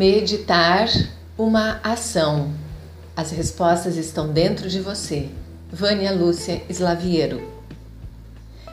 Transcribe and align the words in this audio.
Meditar 0.00 0.88
uma 1.36 1.78
ação. 1.84 2.50
As 3.14 3.32
respostas 3.32 3.98
estão 3.98 4.32
dentro 4.32 4.66
de 4.66 4.80
você. 4.80 5.28
Vânia 5.70 6.10
Lúcia 6.10 6.62
Slaviero. 6.70 7.46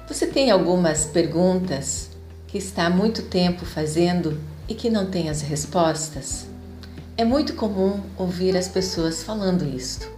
Você 0.07 0.25
tem 0.25 0.51
algumas 0.51 1.03
perguntas 1.03 2.11
que 2.47 2.57
está 2.57 2.85
há 2.85 2.89
muito 2.89 3.23
tempo 3.23 3.65
fazendo 3.65 4.39
e 4.69 4.73
que 4.73 4.89
não 4.89 5.07
tem 5.07 5.29
as 5.29 5.41
respostas? 5.41 6.47
É 7.17 7.25
muito 7.25 7.55
comum 7.55 7.99
ouvir 8.17 8.55
as 8.55 8.69
pessoas 8.69 9.21
falando 9.21 9.67
isto. 9.67 10.09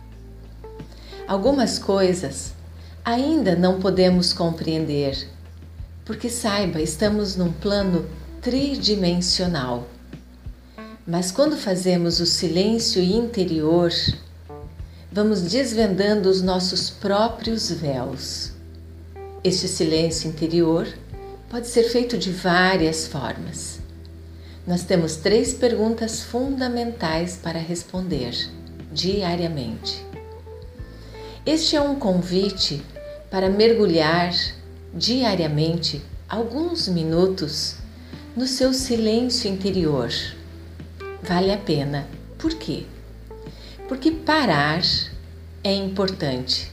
Algumas 1.27 1.79
coisas 1.79 2.53
ainda 3.03 3.55
não 3.55 3.79
podemos 3.79 4.31
compreender, 4.31 5.27
porque 6.05 6.29
saiba, 6.29 6.79
estamos 6.79 7.35
num 7.35 7.51
plano 7.51 8.07
tridimensional. 8.43 9.87
Mas 11.09 11.31
quando 11.31 11.57
fazemos 11.57 12.19
o 12.19 12.25
silêncio 12.27 13.01
interior, 13.01 13.91
vamos 15.11 15.41
desvendando 15.41 16.29
os 16.29 16.39
nossos 16.39 16.91
próprios 16.91 17.71
véus. 17.71 18.51
Este 19.43 19.67
silêncio 19.67 20.29
interior 20.29 20.87
pode 21.49 21.65
ser 21.67 21.85
feito 21.85 22.15
de 22.15 22.29
várias 22.29 23.07
formas. 23.07 23.79
Nós 24.67 24.83
temos 24.83 25.15
três 25.15 25.51
perguntas 25.51 26.21
fundamentais 26.21 27.35
para 27.41 27.57
responder 27.57 28.35
diariamente. 28.91 30.05
Este 31.43 31.75
é 31.75 31.81
um 31.81 31.95
convite 31.95 32.83
para 33.31 33.49
mergulhar 33.49 34.31
diariamente 34.93 36.03
alguns 36.29 36.87
minutos 36.87 37.77
no 38.37 38.45
seu 38.45 38.71
silêncio 38.75 39.49
interior 39.49 40.11
vale 41.29 41.53
a 41.53 41.57
pena. 41.59 42.07
Por 42.39 42.55
quê? 42.55 42.87
Porque 43.87 44.09
parar 44.09 44.81
é 45.63 45.71
importante. 45.71 46.71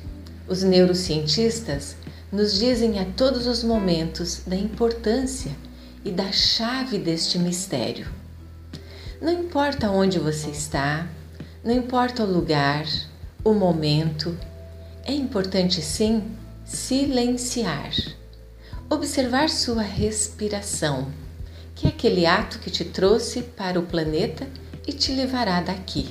Os 0.48 0.62
neurocientistas 0.62 1.94
nos 2.32 2.58
dizem 2.58 2.98
a 2.98 3.04
todos 3.04 3.46
os 3.46 3.62
momentos 3.62 4.40
da 4.46 4.56
importância 4.56 5.52
e 6.02 6.10
da 6.10 6.32
chave 6.32 6.96
deste 6.96 7.38
mistério. 7.38 8.06
Não 9.20 9.30
importa 9.30 9.90
onde 9.90 10.18
você 10.18 10.48
está, 10.48 11.06
não 11.62 11.74
importa 11.74 12.24
o 12.24 12.32
lugar, 12.32 12.86
o 13.44 13.52
momento, 13.52 14.38
é 15.04 15.12
importante 15.12 15.82
sim 15.82 16.34
silenciar, 16.64 17.92
observar 18.88 19.50
sua 19.50 19.82
respiração 19.82 21.25
que 21.76 21.86
é 21.86 21.90
aquele 21.90 22.24
ato 22.24 22.58
que 22.58 22.70
te 22.70 22.84
trouxe 22.84 23.42
para 23.42 23.78
o 23.78 23.84
planeta 23.84 24.48
e 24.86 24.92
te 24.92 25.12
levará 25.12 25.60
daqui. 25.60 26.08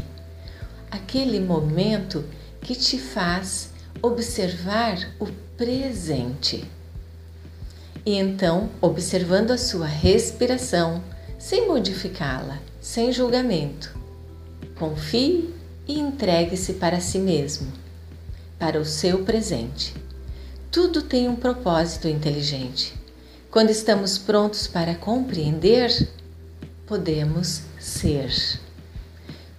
Aquele 0.91 1.39
momento 1.39 2.23
que 2.61 2.75
te 2.75 2.99
faz 2.99 3.71
observar 4.01 5.11
o 5.19 5.25
presente. 5.57 6.63
E 8.05 8.13
então, 8.13 8.69
observando 8.79 9.49
a 9.49 9.57
sua 9.57 9.87
respiração, 9.87 11.03
sem 11.39 11.67
modificá-la, 11.67 12.59
sem 12.79 13.11
julgamento, 13.11 13.97
confie 14.75 15.51
e 15.87 15.99
entregue-se 15.99 16.73
para 16.73 16.99
si 16.99 17.17
mesmo, 17.17 17.71
para 18.59 18.79
o 18.79 18.85
seu 18.85 19.23
presente. 19.23 19.95
Tudo 20.71 21.01
tem 21.01 21.27
um 21.27 21.35
propósito 21.35 22.07
inteligente. 22.07 23.04
Quando 23.55 23.69
estamos 23.69 24.17
prontos 24.17 24.67
para 24.67 24.95
compreender, 24.95 26.09
podemos 26.85 27.61
ser. 27.79 28.29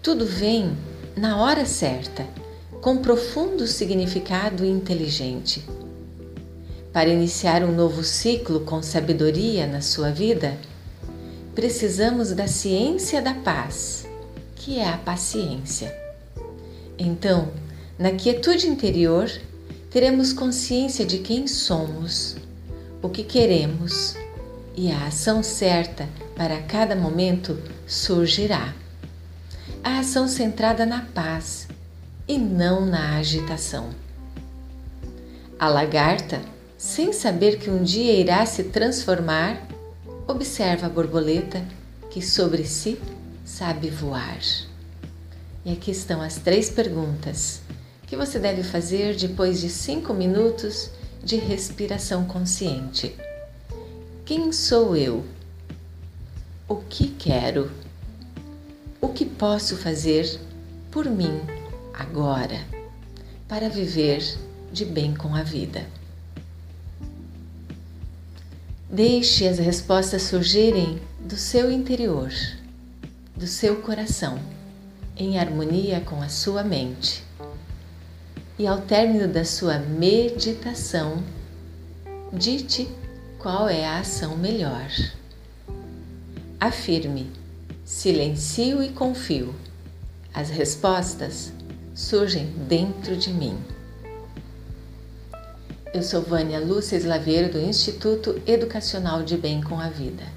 Tudo 0.02 0.26
vem 0.26 0.76
na 1.16 1.40
hora 1.40 1.64
certa, 1.64 2.26
com 2.82 2.98
profundo 2.98 3.66
significado 3.66 4.66
inteligente. 4.66 5.64
Para 6.92 7.08
iniciar 7.08 7.64
um 7.64 7.74
novo 7.74 8.04
ciclo 8.04 8.60
com 8.60 8.82
sabedoria 8.82 9.66
na 9.66 9.80
sua 9.80 10.10
vida, 10.10 10.58
precisamos 11.54 12.32
da 12.32 12.46
ciência 12.46 13.22
da 13.22 13.32
paz, 13.32 14.06
que 14.56 14.78
é 14.78 14.86
a 14.86 14.98
paciência. 14.98 15.90
Então, 16.98 17.48
na 17.98 18.10
quietude 18.10 18.68
interior, 18.68 19.26
teremos 19.90 20.34
consciência 20.34 21.06
de 21.06 21.20
quem 21.20 21.46
somos 21.46 22.36
o 23.06 23.08
que 23.08 23.22
queremos 23.22 24.16
e 24.76 24.90
a 24.90 25.06
ação 25.06 25.40
certa 25.40 26.08
para 26.34 26.60
cada 26.62 26.96
momento 26.96 27.56
surgirá. 27.86 28.74
A 29.82 30.00
ação 30.00 30.26
centrada 30.26 30.84
na 30.84 31.02
paz 31.02 31.68
e 32.26 32.36
não 32.36 32.84
na 32.84 33.16
agitação. 33.16 33.90
A 35.56 35.68
lagarta, 35.68 36.42
sem 36.76 37.12
saber 37.12 37.60
que 37.60 37.70
um 37.70 37.84
dia 37.84 38.12
irá 38.12 38.44
se 38.44 38.64
transformar, 38.64 39.64
observa 40.26 40.86
a 40.86 40.90
borboleta 40.90 41.62
que 42.10 42.20
sobre 42.20 42.64
si 42.64 43.00
sabe 43.44 43.88
voar. 43.88 44.40
E 45.64 45.72
aqui 45.72 45.92
estão 45.92 46.20
as 46.20 46.38
três 46.38 46.68
perguntas 46.68 47.60
que 48.04 48.16
você 48.16 48.40
deve 48.40 48.64
fazer 48.64 49.14
depois 49.14 49.60
de 49.60 49.68
cinco 49.68 50.12
minutos 50.12 50.90
de 51.22 51.36
respiração 51.36 52.24
consciente. 52.24 53.14
Quem 54.24 54.52
sou 54.52 54.96
eu? 54.96 55.24
O 56.68 56.76
que 56.76 57.08
quero? 57.08 57.70
O 59.00 59.08
que 59.08 59.24
posso 59.24 59.76
fazer 59.76 60.40
por 60.90 61.06
mim 61.06 61.40
agora 61.92 62.64
para 63.48 63.68
viver 63.68 64.22
de 64.72 64.84
bem 64.84 65.14
com 65.14 65.34
a 65.34 65.42
vida? 65.42 65.86
Deixe 68.88 69.46
as 69.46 69.58
respostas 69.58 70.22
surgirem 70.22 71.00
do 71.20 71.36
seu 71.36 71.70
interior, 71.70 72.30
do 73.34 73.46
seu 73.46 73.82
coração, 73.82 74.38
em 75.16 75.38
harmonia 75.38 76.00
com 76.00 76.22
a 76.22 76.28
sua 76.28 76.62
mente 76.62 77.25
e 78.58 78.66
ao 78.66 78.80
término 78.80 79.28
da 79.28 79.44
sua 79.44 79.78
meditação, 79.78 81.22
dite 82.32 82.88
qual 83.38 83.68
é 83.68 83.84
a 83.84 84.00
ação 84.00 84.36
melhor. 84.36 84.90
Afirme: 86.58 87.30
silencio 87.84 88.82
e 88.82 88.88
confio. 88.90 89.54
As 90.32 90.50
respostas 90.50 91.52
surgem 91.94 92.46
dentro 92.68 93.16
de 93.16 93.30
mim. 93.30 93.58
Eu 95.94 96.02
sou 96.02 96.20
Vânia 96.20 96.60
Lúcia 96.60 96.96
Slaveiro 96.96 97.50
do 97.50 97.58
Instituto 97.58 98.40
Educacional 98.46 99.22
de 99.22 99.36
Bem 99.36 99.62
com 99.62 99.80
a 99.80 99.88
Vida. 99.88 100.35